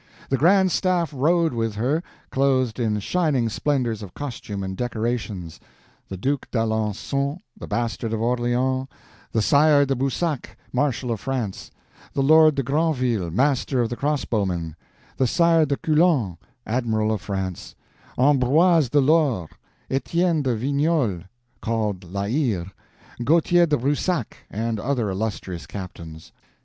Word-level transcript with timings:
The 0.29 0.37
Grand 0.37 0.71
Staff 0.71 1.13
rode 1.15 1.53
with 1.53 1.75
her, 1.75 2.01
clothed 2.31 2.79
in 2.79 2.99
shining 2.99 3.49
splendors 3.49 4.01
of 4.01 4.15
costume 4.15 4.63
and 4.63 4.75
decorations: 4.75 5.59
the 6.09 6.17
Duke 6.17 6.49
d'Alencon; 6.49 7.37
the 7.55 7.67
Bastard 7.67 8.11
of 8.11 8.19
Orleans; 8.19 8.87
the 9.31 9.43
Sire 9.43 9.85
de 9.85 9.95
Boussac, 9.95 10.57
Marshal 10.73 11.11
of 11.11 11.19
France; 11.19 11.69
the 12.13 12.23
Lord 12.23 12.55
de 12.55 12.63
Granville, 12.63 13.29
Master 13.29 13.79
of 13.79 13.91
the 13.91 13.95
Crossbowmen; 13.95 14.75
the 15.17 15.27
Sire 15.27 15.67
de 15.67 15.77
Culan, 15.77 16.37
Admiral 16.65 17.11
of 17.11 17.21
France; 17.21 17.75
Ambroise 18.17 18.89
de 18.89 19.01
Lor; 19.01 19.49
Etienne 19.91 20.41
de 20.41 20.55
Vignoles, 20.55 21.25
called 21.61 22.05
La 22.11 22.23
Hire; 22.27 22.71
Gautier 23.23 23.67
de 23.67 23.77
Brusac, 23.77 24.35
and 24.49 24.79
other 24.79 25.11
illustrious 25.11 25.67
captains. 25.67 26.31